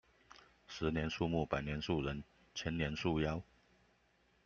[0.65, 2.23] 十年樹木，百年樹人，
[2.55, 3.39] 千年樹妖